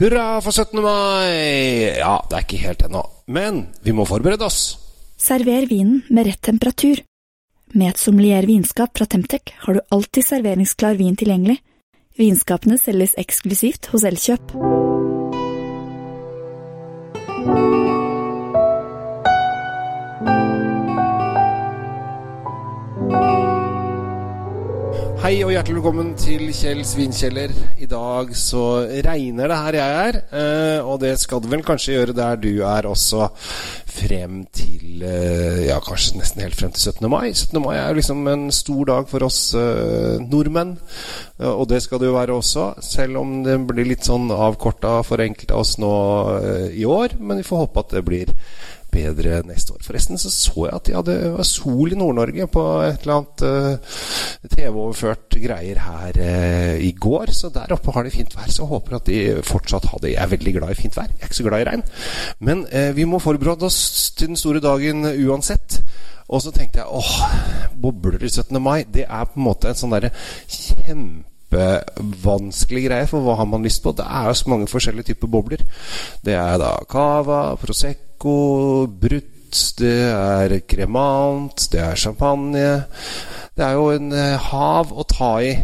[0.00, 0.80] Hurra for 17.
[0.80, 1.98] mai!
[1.98, 4.78] Ja, det er ikke helt ennå, men vi må forberede oss.
[5.20, 7.02] Server vinen med rett temperatur.
[7.76, 11.58] Med et sommelier vinskap fra Temtec har du alltid serveringsklar vin tilgjengelig.
[12.16, 14.56] Vinskapene selges eksklusivt hos Elkjøp.
[25.60, 27.50] Hjertelig velkommen til Kjell Svinkjeller.
[27.84, 28.62] I dag så
[29.04, 32.62] regner det her jeg er, eh, og det skal det vel kanskje gjøre der du
[32.64, 33.26] er også
[33.92, 37.04] frem til eh, Ja, kanskje nesten helt frem til 17.
[37.12, 37.34] mai.
[37.34, 37.60] 17.
[37.60, 40.78] mai er jo liksom en stor dag for oss eh, nordmenn,
[41.44, 42.66] og det skal det jo være også.
[42.80, 45.94] Selv om det blir litt sånn avkorta for enkelte av oss nå
[46.72, 48.32] i år, men vi får håpe at det blir
[48.92, 49.82] bedre neste år.
[49.84, 53.96] Forresten så så jeg at de hadde sol i Nord-Norge på et eller annet uh,
[54.50, 57.32] TV-overført greier her uh, i går.
[57.36, 58.50] Så der oppe har de fint vær.
[58.50, 60.14] Så jeg håper at de fortsatt har det.
[60.14, 61.10] Jeg er veldig glad i fint vær.
[61.10, 61.86] Jeg er ikke så glad i regn.
[62.40, 65.80] Men uh, vi må forberede oss til den store dagen uansett.
[66.30, 67.16] Og så tenkte jeg åh,
[67.82, 68.62] bobler i 17.
[68.62, 68.84] mai.
[68.86, 70.12] Det er på en måte en sånn derre
[70.46, 73.92] kjempe kjempevanskelig greie, for hva har man lyst på?
[73.92, 75.64] Det er jo så mange forskjellige typer bobler.
[76.24, 82.84] Det er da cava, prosecco, brutt, det er kremant, det er champagne.
[83.56, 84.12] Det er jo en
[84.50, 85.54] hav å ta i.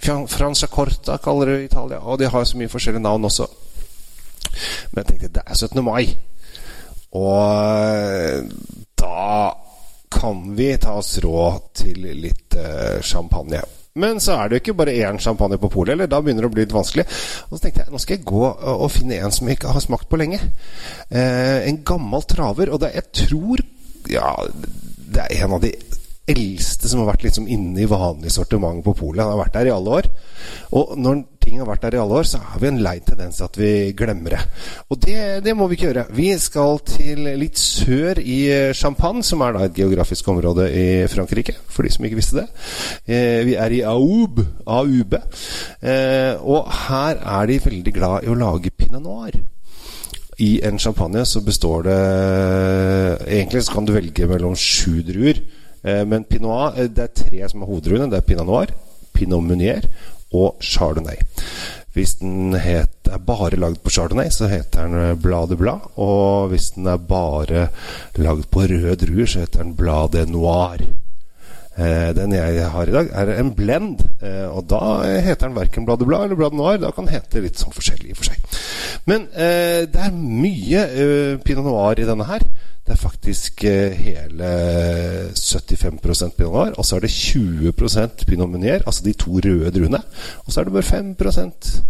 [0.00, 3.46] Franciacorta kaller det Italia, og de har så mye forskjellige navn også.
[4.92, 5.84] Men jeg tenkte det er 17.
[5.84, 6.16] mai,
[7.12, 8.52] og
[8.96, 9.54] da
[10.16, 12.56] kan vi ta oss råd til litt
[13.04, 13.60] champagne.
[13.96, 16.50] Men så er det jo ikke bare én champagne på polet, eller da begynner det
[16.50, 17.06] å bli litt vanskelig.
[17.48, 18.44] Og så tenkte jeg nå skal jeg gå
[18.76, 20.40] og finne en som jeg ikke har smakt på lenge.
[21.08, 22.72] Eh, en gammel traver.
[22.72, 23.64] Og det, jeg tror
[24.12, 24.32] ja,
[25.16, 25.72] det er en av de
[26.26, 29.22] eldste som har vært liksom inne i vanlig sortiment på polet.
[29.22, 30.08] Han har vært der i alle år.
[30.78, 33.38] Og når ting har vært der i alle år, så har vi en lei tendens
[33.38, 34.42] til at vi glemmer det.
[34.90, 36.06] Og det, det, må vi ikke gjøre.
[36.18, 38.38] Vi skal til litt sør i
[38.74, 42.46] Champagne, som er da et geografisk område i Frankrike, for de som ikke visste det.
[43.06, 45.22] Eh, vi er i Aube, Aube.
[45.78, 49.38] Eh, og her er de veldig glad i å lage pinot noir.
[50.42, 52.00] I en champagne så består det
[53.24, 55.40] Egentlig så kan du velge mellom sju druer.
[55.86, 58.08] Men pinot, det er tre som er hovedruene.
[58.10, 58.72] Det er pinot noir,
[59.14, 59.86] pinot meunier
[60.34, 61.20] og chardonnay.
[61.96, 65.86] Hvis den het, er bare lagd på chardonnay, så heter den Blad de Blad.
[65.96, 67.68] Og hvis den er bare
[68.20, 70.82] lagd på røde druer, så heter den Blad de Noir.
[71.76, 74.04] Eh, den jeg har i dag, er en blend.
[74.24, 76.78] Eh, og da heter den verken Blad de Blad eller Blad Noir.
[76.80, 78.60] Da kan den hete litt sånn forskjellig i og for seg.
[79.08, 80.86] Men eh, det er mye
[81.44, 82.44] pinot noir i denne her.
[82.86, 84.50] Det er faktisk hele
[85.34, 86.72] 75% pinot noir.
[86.78, 90.02] Og så er det 20% pinot meunier, altså de to røde druene.
[90.46, 91.82] Og så er det bare 5%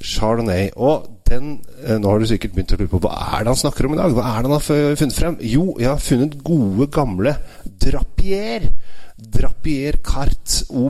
[0.00, 0.70] chardonnay.
[0.76, 1.60] Og den
[2.00, 4.00] Nå har du sikkert begynt å lure på hva er det han snakker om i
[4.00, 4.14] dag?
[4.16, 5.36] Hva er det han har funnet frem?
[5.44, 7.36] Jo, jeg har funnet gode, gamle
[7.84, 8.70] Drapier.
[9.18, 10.88] Drapier Carte au.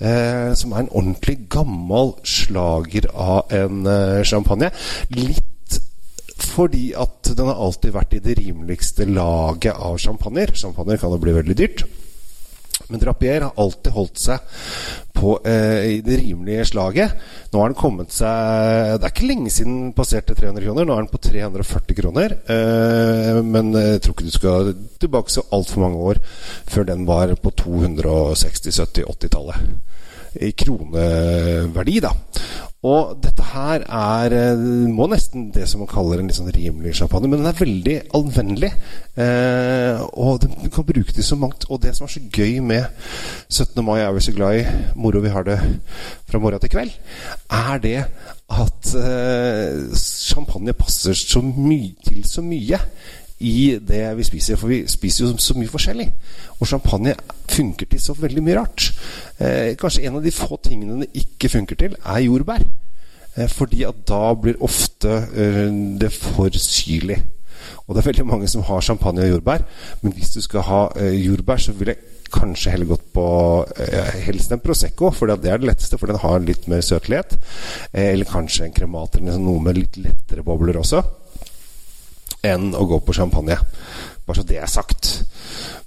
[0.00, 4.70] Eh, som er en ordentlig gammel slager av en eh, champagne.
[5.14, 5.43] Litt
[6.54, 10.54] fordi at den har alltid vært i det rimeligste laget av champagner.
[10.54, 11.86] Champagner kan jo bli veldig dyrt.
[12.88, 14.56] Men Drapier har alltid holdt seg
[15.14, 17.14] på eh, i det rimelige slaget.
[17.52, 20.88] Nå har den kommet seg Det er ikke lenge siden den passerte 300 kroner.
[20.88, 22.36] Nå er den på 340 kroner.
[22.44, 26.22] Eh, men jeg tror ikke du skal tilbake så altfor mange år
[26.70, 29.90] før den var på 260-, 70-, 80-tallet.
[30.44, 32.10] I kroneverdi, da.
[32.84, 34.34] Og dette her er
[34.92, 37.30] må nesten det som man kaller en litt sånn rimelig champagne.
[37.30, 38.70] Men den er veldig anvendelig.
[39.16, 41.64] Eh, og den kan bruke til så mangt.
[41.70, 42.84] Og det som er så gøy med
[43.48, 43.80] 17.
[43.86, 44.66] mai, er vi så glad i
[45.00, 45.58] moro vi har det
[46.28, 46.92] fra morgen til kveld,
[47.48, 47.98] er det
[48.54, 52.80] at eh, champagne passer så mye til så mye
[53.44, 54.58] i det vi spiser.
[54.60, 56.08] For vi spiser jo så mye forskjellig.
[56.58, 57.14] Og champagne
[57.50, 58.88] funker til så veldig mye rart.
[59.38, 62.64] Eh, kanskje en av de få tingene det ikke funker til, er jordbær.
[63.36, 65.68] Eh, fordi at da blir ofte eh,
[66.00, 67.20] det for syrlig.
[67.86, 69.64] Og det er veldig mange som har champagne og jordbær.
[70.02, 70.82] Men hvis du skal ha
[71.12, 73.26] jordbær, så vil jeg kanskje heller gått på
[73.78, 77.36] eh, helst en Prosecco, for det er det letteste, for den har litt mer søtlighet.
[77.92, 81.02] Eh, eller kanskje en kremat eller noe med litt lettere bobler også
[82.48, 83.58] enn å gå på champagne.
[84.24, 85.10] Bare så det er sagt.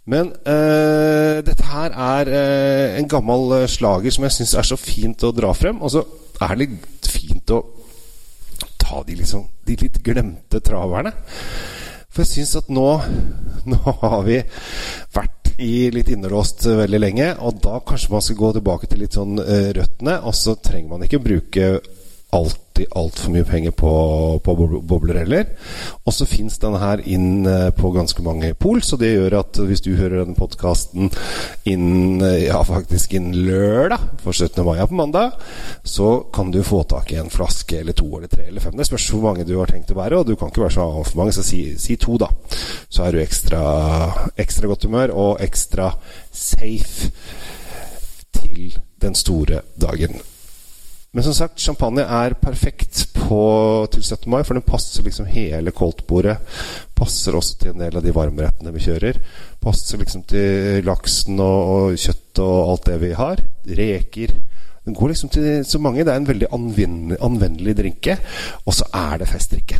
[0.07, 5.25] Men øh, dette her er øh, en gammel slager som jeg syns er så fint
[5.25, 5.81] å dra frem.
[5.81, 6.03] Og så
[6.41, 7.63] er det litt fint å
[8.77, 11.11] ta de, liksom, de litt glemte traverne.
[12.07, 12.87] For jeg syns at nå,
[13.73, 14.39] nå har vi
[15.15, 19.17] vært i litt innelåst veldig lenge, og da kanskje man skal gå tilbake til litt
[19.17, 20.19] sånn øh, røttene.
[20.29, 21.71] Og så trenger man ikke bruke
[22.35, 23.91] alltid altfor mye penger på,
[24.43, 25.45] på bobler heller.
[26.03, 29.59] Og så fins denne her inn eh, på ganske mange pol, så det gjør at
[29.69, 31.09] hvis du hører denne podkasten
[31.71, 34.59] inn ja, faktisk innen lørdag for 17.
[34.67, 35.39] mai på mandag,
[35.87, 38.75] så kan du få tak i en flaske eller to eller tre eller fem.
[38.77, 40.87] Det spørs hvor mange du har tenkt å bære, og du kan ikke være så
[40.87, 42.31] altfor mange, så si, si, to, da.
[42.89, 43.61] Så er du ekstra,
[44.35, 45.93] ekstra godt humør og ekstra
[46.35, 47.11] safe
[48.37, 50.19] til den store dagen.
[51.15, 53.39] Men som sagt, champagne er perfekt på,
[53.93, 54.27] til 17.
[54.31, 56.35] mai, for den passer liksom hele koldtbordet.
[56.97, 59.19] Passer også til en del av de varmrettene vi kjører.
[59.63, 63.43] Passer liksom til laksen og, og kjøtt og alt det vi har.
[63.79, 64.35] Reker.
[64.87, 66.03] Den går liksom til så mange.
[66.03, 68.19] Det er en veldig anvendelig, anvendelig drinke.
[68.65, 69.79] Og så er det festdrikke.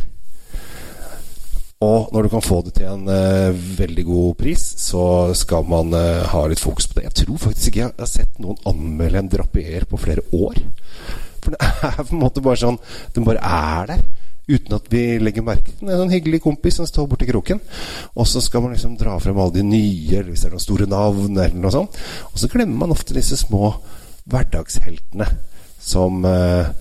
[1.84, 5.92] Og når du kan få det til en uh, veldig god pris, så skal man
[5.94, 7.04] uh, ha litt fokus på det.
[7.06, 10.58] Jeg tror faktisk ikke jeg har sett noen anmelde en drapier på flere år.
[11.44, 12.80] For det er på en måte bare sånn
[13.14, 14.02] Den bare er der.
[14.48, 15.92] Uten at vi legger merke til den.
[15.92, 17.62] En sånn hyggelig kompis som står borti kroken.
[18.16, 20.64] Og så skal man liksom dra frem alle de nye, eller hvis det er noen
[20.64, 21.98] store navn, eller noe sånt.
[22.32, 23.74] Og så glemmer man ofte disse små
[24.28, 25.28] hverdagsheltene
[25.78, 26.72] som eh,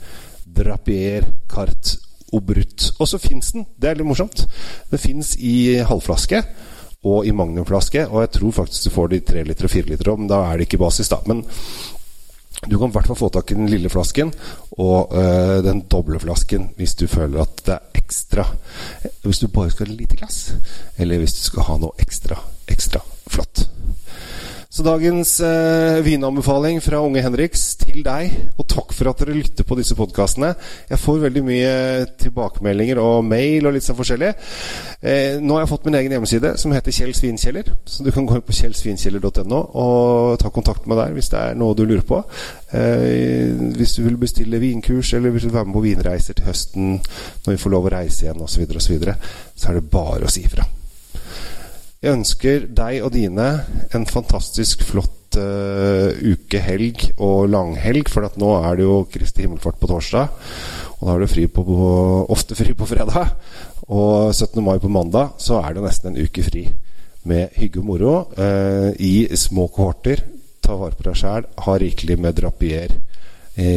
[0.57, 1.97] Drapier, Cart,
[2.35, 2.91] Obrut.
[2.99, 3.67] Og så fins den.
[3.77, 4.43] Det er litt morsomt.
[4.91, 6.41] Den fins i halvflaske
[7.07, 8.07] og i magnumflaske.
[8.09, 10.27] Og jeg tror faktisk du får de tre liter og fire liter om.
[10.29, 11.21] Da er det ikke basis, da.
[11.29, 11.45] Men
[12.65, 14.31] du kan i hvert fall få tak i den lille flasken
[14.81, 18.47] og øh, den doble flasken hvis du føler at det er ekstra
[19.21, 20.53] Hvis du bare skal ha et lite glass,
[20.97, 22.37] eller hvis du skal ha noe ekstra,
[22.67, 23.67] ekstra flott.
[24.77, 29.65] Så dagens eh, vinanbefaling fra unge Henriks til deg, og takk for at dere lytter
[29.65, 30.51] på disse podkastene.
[30.91, 31.71] Jeg får veldig mye
[32.21, 34.29] tilbakemeldinger og mail og litt sånn forskjellig.
[35.01, 37.73] Eh, nå har jeg fått min egen hjemmeside som heter Kjell Svinkjeller.
[37.89, 41.57] Så du kan gå inn på kjellsvinkjeller.no og ta kontakt med der hvis det er
[41.57, 42.21] noe du lurer på.
[42.69, 47.55] Eh, hvis du vil bestille vinkurs eller vil være med på vinreiser til høsten når
[47.55, 49.17] vi får lov å reise igjen osv., så, videre,
[49.57, 50.69] så er det bare å si ifra.
[51.97, 53.45] Jeg ønsker deg og dine
[53.97, 58.11] en fantastisk flott uh, uke, helg og langhelg.
[58.13, 60.27] For nå er det jo Kristi himmelfart på torsdag.
[60.99, 61.63] Og da er det fri på,
[62.29, 63.31] ofte fri på fredag.
[63.89, 64.61] Og 17.
[64.61, 66.67] mai på mandag så er det nesten en uke fri
[67.27, 70.21] med hygge og moro uh, i små kohorter.
[70.61, 71.47] Ta vare på deg sjæl.
[71.65, 72.93] Ha rikelig med drapier
[73.57, 73.71] i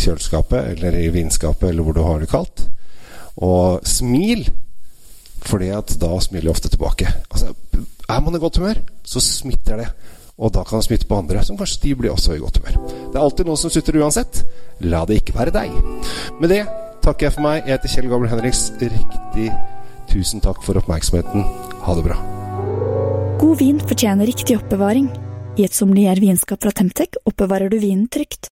[0.00, 2.64] kjøleskapet eller i vinskapet eller hvor du har det kaldt.
[3.44, 4.46] Og smil!
[5.48, 7.08] Fordi at da smiler jeg ofte tilbake.
[7.32, 7.54] Altså,
[8.08, 9.88] er man i godt humør, så smitter det.
[10.38, 12.76] Og da kan det smitte på andre, som kanskje de blir også i godt humør.
[13.08, 14.42] Det er alltid noen som sutter uansett.
[14.86, 15.72] La det ikke være deg.
[16.38, 16.62] Med det
[17.02, 17.64] takker jeg for meg.
[17.64, 18.68] Jeg heter Kjell Gabriel Henriks.
[18.78, 19.48] Riktig
[20.12, 21.42] tusen takk for oppmerksomheten.
[21.86, 22.20] Ha det bra.
[23.38, 25.10] God vin fortjener riktig oppbevaring.
[25.58, 28.46] I et sommelier vinskap fra Temtec oppbevarer du vinen trygt.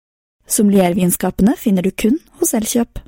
[0.47, 3.01] Sommeliervinskapene finner du kun hos Elkjøp.